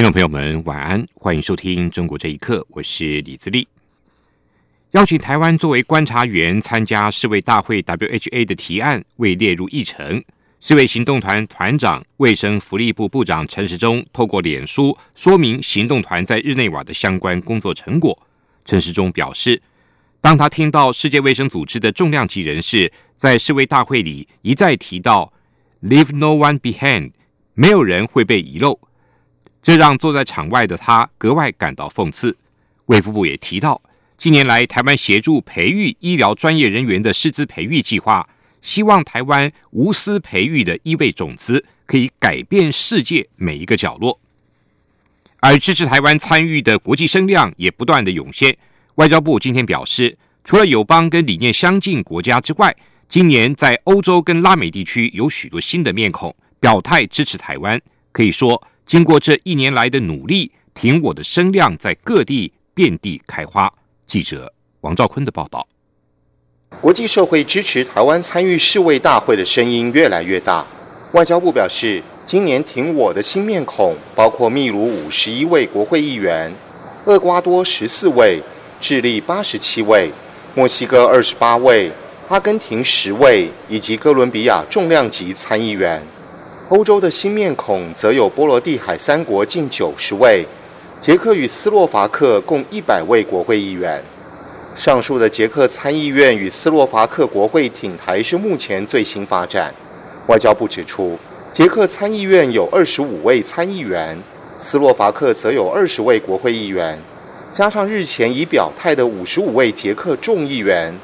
[0.00, 3.68] 听众朋友们，晚安，欢迎收听《中国这一刻》，我是李自立。
[4.92, 10.24] 邀请台湾作为观察员参加世卫大会 （WHA） 的提案未列入议程。
[10.58, 18.18] 世卫行动团团长、卫生福利部部长陈时中透过脸书说明行动团在日内瓦的相关工作成果。
[18.64, 19.60] 陈时中表示，
[20.22, 25.30] 当他听到世界卫生组织的重量级人士在世卫大会里一再提到
[25.82, 27.10] “leave no one behind”，
[27.52, 28.80] 没有人会被遗漏。
[29.62, 32.36] 这让坐在场外的他格外感到讽刺。
[32.86, 33.80] 卫福部也提到，
[34.16, 38.28] 近年来台湾协助培育医疗专业人员的师资培育计划，
[38.62, 44.18] 希望台湾无私培育的医卫种子可以改变世界每一个角落。
[45.40, 48.56] 而支持台湾参与的国际声量也不断的涌现。
[48.96, 52.74] 外交部今天表示，除了友邦跟理念相近国家之外，
[53.08, 58.62] 今年在欧洲跟拉美地区有许多新的面孔表态支持台湾，可以说。
[58.90, 63.72] 经过这一年来的努力，挺我的声量在各地遍地开花。
[64.04, 65.64] 记者王兆坤的报道。
[66.80, 70.66] 国际社会支持台湾参与世卫大会的声音越来越大。
[71.12, 76.52] 外交部表示，今年挺我的新面孔包括秘鲁五十一位国会议员、
[77.04, 78.42] 厄瓜多十四位、
[78.80, 80.10] 智利八十七位、
[80.56, 81.88] 墨西哥二十八位、
[82.28, 86.02] 阿根廷十位以及哥伦比亚重量级参议员。
[86.70, 90.46] 欧洲的新面孔则有波罗的海三国近九十位，
[91.00, 94.00] 捷克与斯洛伐克共一百位国会议员。
[94.76, 99.74] 上述的捷克参议院与斯洛伐克国会挺台是目前最新发展。
[100.28, 101.18] 外交部指出，
[101.50, 104.16] 捷克参议院有二十五位参议员，
[104.56, 106.96] 斯洛伐克则有二十位国会议员，
[107.52, 110.94] 加上日前已表态的五十五位捷克众议员，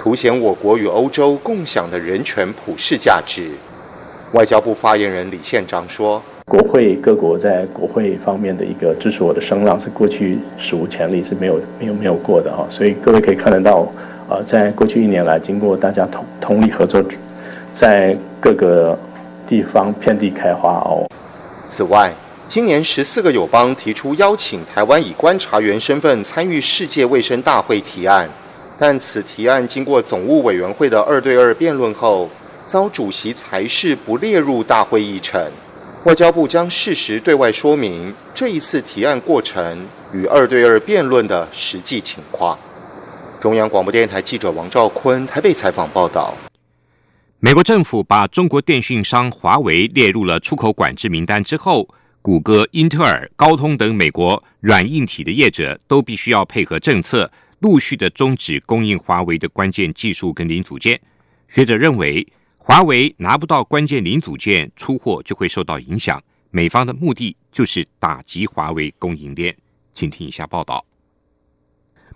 [0.00, 3.52] 凸显我国与欧洲共享的人权普世价值。
[4.32, 12.66] 外交部发言人李宪章说：“国会各国在国会方面的一个支持我的声浪是过去史无前例，是没有没有没有过的哈。
[12.70, 13.86] 所以各位可以看得到，
[14.30, 17.04] 呃，在过去一年来，经过大家同同力合作，
[17.74, 18.98] 在各个
[19.46, 21.04] 地方遍地开花哦。
[21.66, 22.10] 此外，
[22.48, 28.26] 今年十四个友邦提出邀请台湾以观察员身份参与世界卫生大会提案，
[28.78, 32.30] 但此提案经过总务委员会的二对二辩论后。”
[32.72, 35.38] 遭主席裁示不列入大会议程，
[36.06, 42.58] 外交部将适时对外说明这一次提案过程与二对二辩论的实际情况。
[43.38, 46.32] 中央广播电台记者王兆坤台北采访报道。
[47.40, 51.86] 美国政府把中国电讯商华为列入了出口管制名单之后，
[52.22, 60.98] 谷歌、英特尔、高通等美国软硬体的业者都必须要配合政策，陆续的终止供应华为的关键技术跟零组件。
[61.48, 62.26] 学者认为。
[62.64, 66.22] 华为拿不到关键零组件，出货就会受到影响。
[66.52, 69.56] 美方的目的就是打击华为供应链。
[69.92, 70.84] 请听一下报道：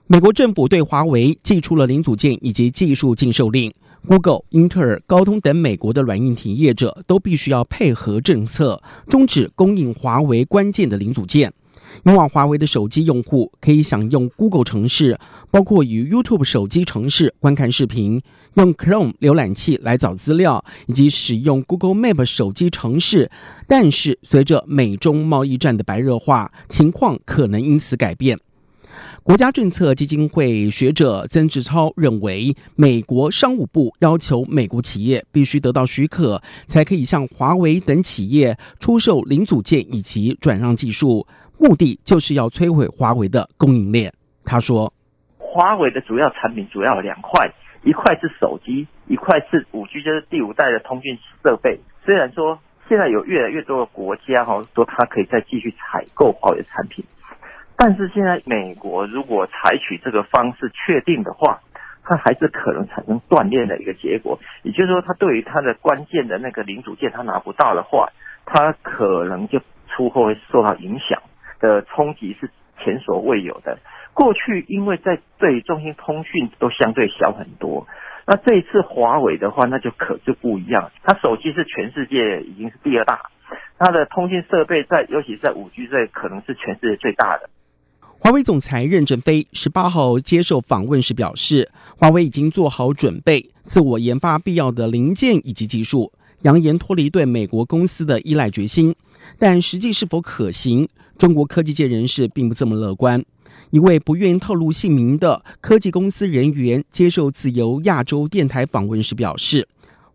[0.07, 3.75] 美国政府对华为寄出了零组件以及技术禁售令
[4.07, 11.53] ，Google、英特尔、高通等美国的软硬体业者都必须要配合政策，终止供应华为关键的零组件。
[12.05, 15.19] 以往华为的手机用户可以享用 Google 城市，
[15.51, 18.21] 包括与 YouTube 手机城市观看视频，
[18.55, 23.31] 用 Chrome 浏览器来找资料，以及使用 Google Map 手机城市。
[23.67, 28.39] 但是，随着美中贸易战的白热化，情况可能因此改变。
[29.23, 41.27] 国家政策基金会学者曾志超认为，美国商务部要求美国企业必须得到许可，才可以向华为等企业出售零组件以及转让技术。
[41.59, 44.13] 目的就是要摧毁华为的供应链。
[44.45, 44.93] 他说
[45.39, 47.51] ：“华为的主要产品主要有两块，
[47.83, 51.81] 一块是手机，一块是五 G，就是第五代的通讯设备。
[52.05, 52.59] 虽然说
[52.89, 57.05] 现在有越来越多的国家哈说它可以再继续采购华为产品，
[57.77, 61.59] 但是现在美国如果采取这个方式确定的话，
[62.05, 64.39] 它还是可能产生断裂的一个结果。
[64.63, 68.13] 也就是说，它对于它的关键的那个零组件它拿不到的话，
[68.45, 71.21] 它可能就出货会受到影响。”
[71.61, 72.51] 的冲击是
[72.83, 73.79] 前所未有的。
[74.15, 77.87] 过去因为在对中兴通讯都相对小很多，
[78.27, 80.91] 那这一次华为的话，那就可就不一样。
[81.03, 83.21] 它手机是全世界已经是第二大，
[83.79, 87.51] 它的通讯设备在尤其是在五 G 这可能是全世界最大的。
[88.19, 96.11] 华为总裁任正非十八号接受访问时表示，华为已经做好准备，自我研发必要的零件以及技术，
[96.43, 98.95] 扬言脱离对美国公司的依赖决心。
[99.39, 100.89] 但实际是否可行，
[101.19, 103.25] 中国科技界人士并不这么乐观。
[103.71, 109.67] 一位不愿透露姓名的科技公司人员接受自由亚洲电台访问时表示，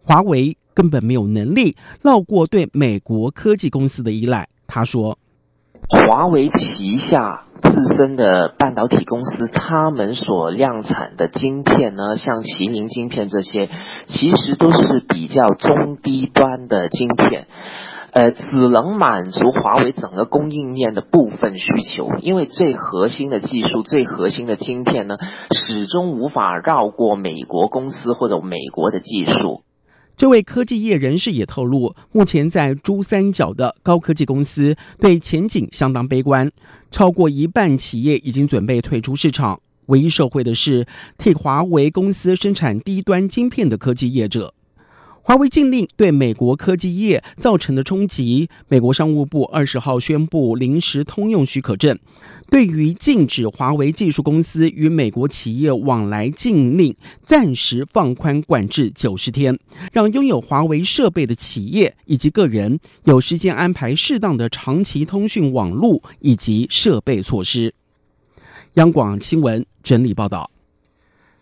[0.01, 4.47] 华为根本没有能力绕过对美国科技公司的依赖。
[4.65, 5.17] 他说
[5.89, 13.69] ：“华为旗下自身的半导体公司，他们所量产的晶片呢，像麒麟晶片这些，
[14.07, 17.47] 其实都是比较中低端的晶片。”
[18.13, 25.15] 呃，只能满足华为整个供应链的部分需求，因为最核心的技术、最核心的晶片呢，
[25.51, 29.61] 始终无法绕过美国公司或者美国的技术。
[30.21, 36.51] 这位科技业人士也透露，目前在珠三角的高科技公司对前景相当悲观，
[36.91, 39.59] 超过一半企业已经准备退出市场。
[39.87, 40.85] 唯一受惠的是
[41.17, 44.53] 替华为公司生产低端晶片的科技业者。
[45.23, 51.97] 华为禁令对美国科技业造成的冲击，美国商务部二十号宣布临时通用许可证，
[52.49, 59.57] 对于禁止华为技术公司与美国企业往来禁令暂时放宽管制九十天，
[59.93, 67.73] 让拥有华为设备的企业以及个人有时间安排适当的长期通讯网络以及设备措施。
[68.73, 70.50] 央广新闻整理报道。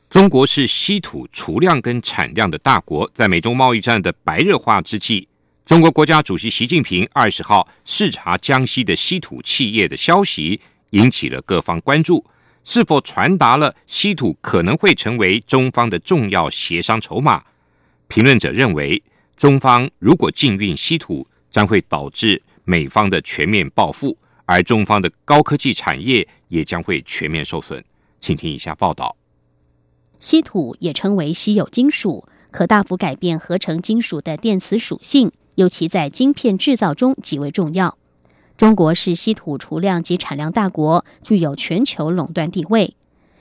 [0.10, 5.28] 中国是稀土储量跟产量的大国，在美中贸易战的白热化之际，
[5.64, 10.60] 中国国家主席习近平二十号视察江西的稀土企业的消息，
[10.90, 12.26] 引起了各方关注。
[12.64, 17.44] 是否传达了稀土可能会成为中方的重要协商筹码？
[18.08, 19.04] 评论者认为，
[19.38, 27.84] 中方如果禁运稀土，将会导致美方的全面报复，而中方的高科技产业也将会全面受损。
[28.20, 29.16] 请听以下报道。
[30.20, 37.98] 稀土也称为稀有金属，可大幅改变合成金属的电磁属性，尤其在晶片制造中极为重要。
[38.58, 42.96] 中国是稀土储量及产量大国，具有全球垄断地位。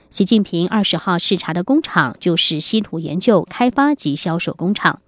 [0.09, 5.01] 习近平二十号视察的工厂就是稀土研究、开发及销售工厂。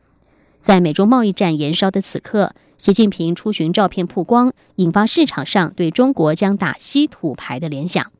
[0.61, 8.11] 在美中贸易战延烧的此刻，习近平出巡照片曝光，引发市场上对中国将打稀土牌的联想。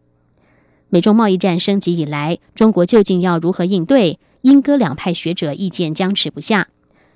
[0.94, 4.20] 美中贸易战升级以来，中国究竟要如何应对？
[4.42, 6.68] 英哥两派学者意见僵持不下。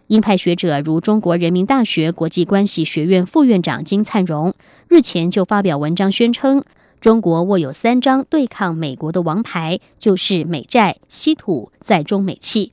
[0.07, 4.53] 鹰派学者如中国人民大学国际关系学院副院长金灿荣
[4.87, 6.63] 日前就发表文章宣称，
[7.01, 12.71] 中国握有三张对抗美国的王牌，就是美债、稀土、在中美气。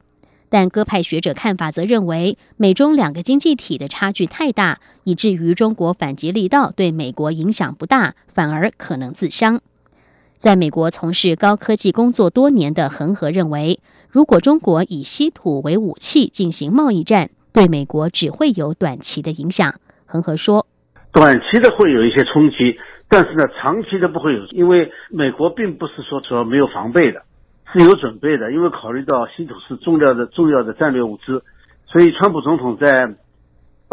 [0.48, 9.60] 但鸽派学者看法则认为，美中两个经济体的差距太大，以至于中国反击力道对美国影响不大，反而可能自伤。
[10.42, 13.78] 在美国从事高科技工作多年的恒河认为，
[14.10, 19.74] 如果中国以稀土为武器进行贸易战，对美国只会有短期的影响。
[20.04, 20.66] 恒河说
[21.14, 22.76] ：“短期的会有一些冲击，
[23.08, 27.22] 但是呢，长期的不会有，因为美国并不是说说没有防备的，
[27.72, 28.50] 是有准备的。
[28.50, 31.40] 因为考虑到稀土是重要的重要的战略物资，
[31.86, 33.14] 所以川普总统在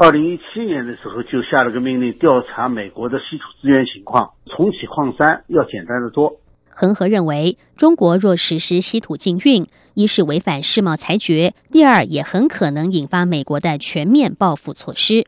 [0.01, 6.37] 二零一七年的时候就下了个命令，调查美国的稀土资源情况，重启矿山要简单的多。”
[6.71, 15.27] 恒河认为，中国若实施稀土禁运，一是违反世贸裁决，第二也很可能引发美国的全面报复措施。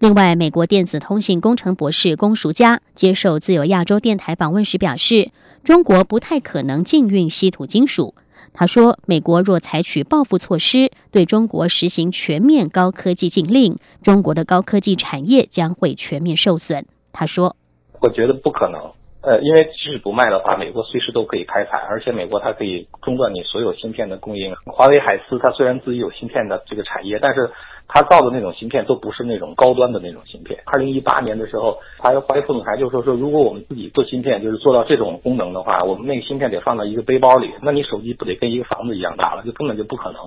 [0.00, 5.30] 另外，美国电子通信工程博士龚淑佳接受自由亚洲电台访问时表示，
[5.62, 8.16] 中国不太可能禁运稀土金属。
[8.54, 16.86] 他说，美国若采取报复措施，对中国实行全面高科技禁令，中国的高科技产业将会全面受损。
[17.12, 17.56] 他说
[18.00, 18.80] ：“我觉得不可能。”
[19.26, 24.54] 呃，因为即使不卖的话，美国随时都可以开采，而且美国它可以中断你所有芯片的供应。
[24.66, 27.50] 华为海思它虽然自己有芯片的这个产业，但是
[27.86, 30.58] 他造的那种芯片都不是那种高端的那种芯片。
[30.66, 40.20] 二零一八年的时候，华为华为副总裁就说说，如果我们自己做芯片，就是做到这种功能的话，我们那个芯片得放到一个背包里，那你手机不得跟一个房子一样大了，就根本就不可能。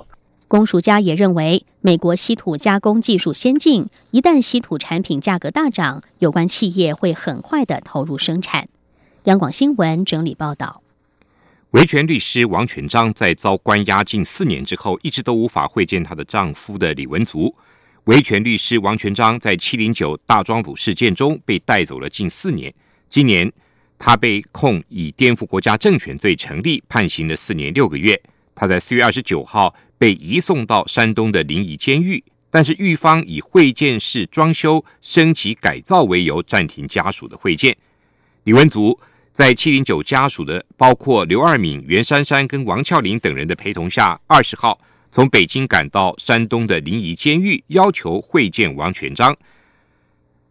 [0.47, 8.69] 龚淑佳也认为，美国稀土加工技术先进，一旦稀土产品价格大涨，有关企业会很快的投入生产。
[9.25, 10.81] 央广新闻整理报道：
[11.71, 17.53] 维权律师王全章在遭关押近四年之后，一直都无法会见她的丈夫的李文足。
[18.05, 22.73] 维权律师王全章在七零九大庄捕事件中被带走了近四年，
[23.09, 23.51] 今年
[23.99, 28.17] 他被控以颠覆国家政权罪成立，判刑了四年六个月。
[28.55, 37.75] 他在四月二十九号被移送到山东的临沂监狱，但是狱方以会见室装修升级改造为由，暂停家属的会见。
[38.45, 38.97] 李文足。
[39.37, 49.37] 在七零九家属的包括刘二敏、袁珊珊跟王俏玲等人的陪同下，二十号从北京赶到山东的临沂监狱，要求会见王全璋。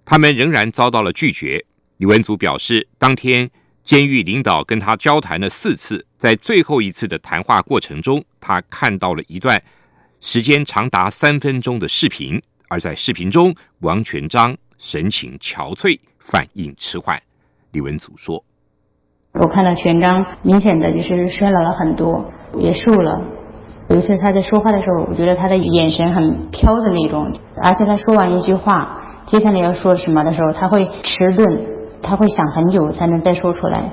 [0.04, 1.64] 他们仍然遭到了拒绝。
[1.96, 3.50] 李文祖表示，当天
[3.82, 9.60] 监狱领导跟他交谈了四次，在最后一次的谈话过程中，他看到了一段
[10.20, 17.20] 时间长达三分钟的视频，而在视频中，王全璋神情憔悴，反应迟缓。
[17.72, 18.44] 李文祖说。
[19.40, 22.24] 我看到全章明显的就是衰老了很多，
[22.58, 23.20] 也瘦了。
[23.88, 31.66] 有一次他在说话的时候，我觉得他的眼神很飘的那种，而且他说完一句话，接下来要说什么的时候，他会迟钝，
[32.02, 33.92] 他会想很久才能再说出来。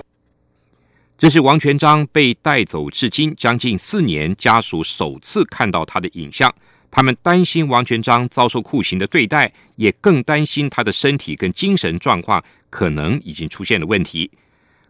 [1.17, 6.51] 这是王全章被带走至今将近四年，家属首次看到他的影像。
[6.89, 14.29] 他们担心王全章遭受酷刑的对待，也更担心他的身体跟精神状况可能已经出现了问题。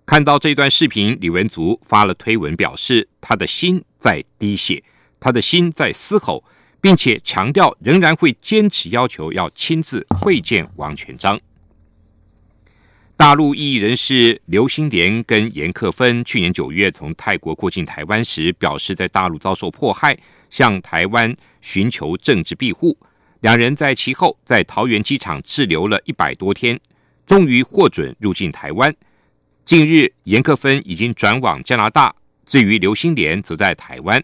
[0.06, 4.84] 看到这段视频，李文足发了推文，表示他的心在滴血，
[5.20, 6.44] 他的心在嘶吼，
[6.82, 11.40] 并且强调仍然会坚持要求要亲自会见王全璋。
[13.16, 20.18] 大陆异议人士刘新莲跟严克芬去年九月从泰国过境台湾时，表示在大陆遭受迫害，
[20.50, 22.98] 向台湾寻求政治庇护。
[23.40, 26.78] 两人在其后在桃园机场滞留了一百多天，
[27.26, 28.94] 终于获准入境台湾。
[29.66, 32.14] 近日，严克芬已经转往加拿大，
[32.46, 34.22] 至于刘新莲则在台湾。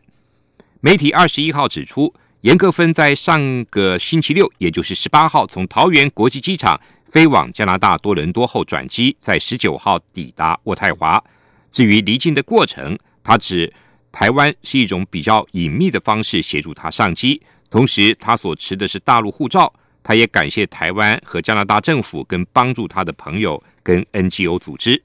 [0.81, 11.23] 媒体二十一号指出，严克芬在上个星期六，也就是十八号，从桃园国际机场飞往加拿大多伦多后转机，在十九号抵达渥太华。
[11.71, 13.71] 至于离境的过程，他指
[14.11, 19.73] 台湾是一种比较隐秘的方式协助他上机，同时他所持的是大陆护照。
[20.03, 25.01] 他也感谢台湾和加拿大政府跟帮助他的朋友跟 NGO 组织。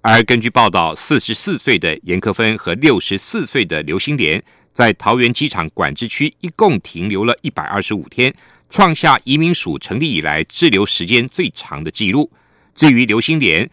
[0.00, 8.32] 而根据报道，四十四岁的严克芬和六十四岁的刘新莲在桃园机场管制区一共停留了一百二十五天，
[8.70, 12.30] 创下移民署成立以来滞留时间最长的纪录。
[12.76, 13.68] 至于刘新莲，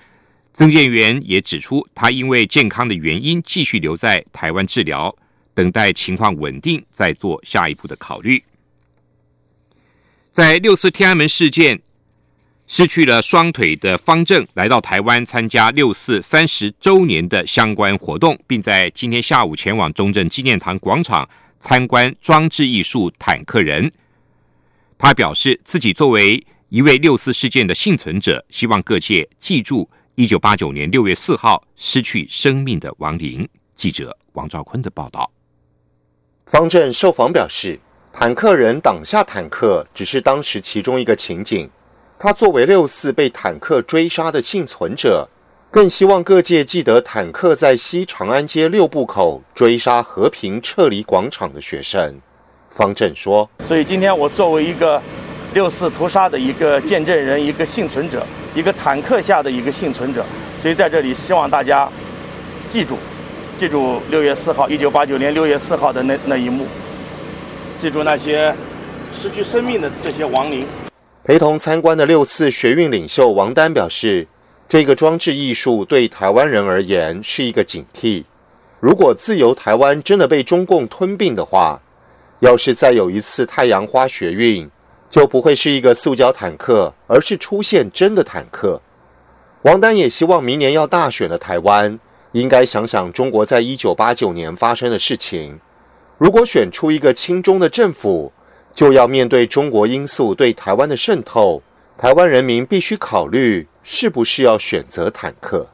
[0.51, 5.15] 曾建元也指出，他因为健康的原因继续留在台湾治疗，
[5.53, 8.43] 等待情况稳定再做下一步的考虑。
[10.33, 11.79] 在六四天安门事件。
[12.67, 21.29] 失去了双腿的方正来到台湾参加六四三十周年的相关活动，并在今天下午前往中正纪念堂广场
[21.59, 23.91] 参观装置艺术坦克人。
[24.97, 33.47] 他表示自己作为一位六四事件的幸存者，希望各界记住一九八九年六月四号失去生命的亡灵。
[33.75, 35.29] 记者王兆坤的报道。
[36.47, 37.79] 方正受访表示，
[38.11, 41.69] 坦克人挡下坦克只是当时其中一个情景。
[42.17, 45.27] 他作为六四被坦克追杀的幸存者，
[45.69, 52.19] 更希望各界记得坦克在西长安街六部口追杀和平撤离广场的学生。
[52.69, 55.01] 方正说：“所以今天我作为一个
[55.53, 60.25] 六四屠杀的一个见证人、一个幸存者、一个坦克下的一个幸存者，
[60.61, 61.89] 所以在这里希望大家
[62.67, 62.97] 记住，
[63.57, 66.65] 记住六月四号，一九八九年六月四号的那那一幕，
[67.75, 68.55] 记住那些
[69.13, 70.65] 失去生命的这些亡灵。”
[71.27, 74.27] 陪同参观的六四学运领袖王丹表示
[74.69, 78.23] ：“这个装置艺术对台湾人而言是一个警惕。
[78.79, 81.81] 如果自由台湾真的被中共吞并的话，
[82.41, 84.69] 要是再有一次太阳花学运，
[85.09, 88.79] 就不会是一个塑胶坦克，而是出现真的坦克。”
[89.65, 91.99] 王丹也希望明年要大选的台湾，
[92.33, 95.59] 应该想想中国在一九八九年发生的事情。
[96.19, 98.31] 如果选出一个亲中的政府，
[98.75, 101.63] 就要面对中国因素对台湾的渗透，
[101.97, 105.65] 台湾人民必须考虑是不是要选择坦克。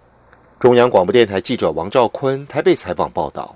[0.60, 3.56] 中央广播电台记者王兆坤台北采访报道。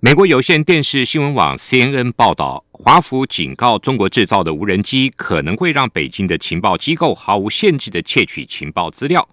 [0.00, 9.28] 美国有线电视新闻网 CNN 报道，华府警告中国制造的无人机可能会让北京的情报机构毫无限制的窃取情报资料。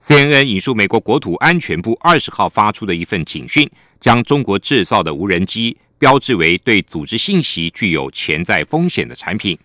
[0.00, 3.70] CNN 引述美国国土安全部二十号发出的一份警讯，
[4.00, 5.76] 将中国制造的无人机。
[6.02, 9.56] 标志为对组织信息具有潜在风险的产品。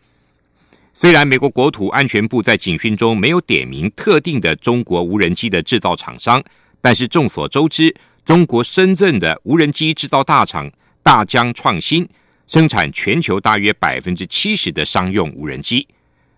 [0.94, 6.44] 虽然美国国土安全部在警讯中没有点名特定的中国无人机的制造厂商，
[6.80, 7.92] 但是众所周知，
[8.24, 12.08] 中国深圳的无人机制造大厂大疆创新
[12.46, 15.88] 生产全球大约百分之七十的商用无人机。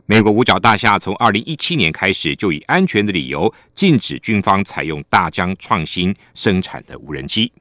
[0.05, 7.51] 美国五角大厦从二零一七年开始就以安全的理由禁止军方采用大疆创新生产的无人机。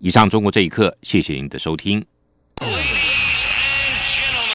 [0.00, 2.04] 以上，中国这一刻，谢谢您的收听。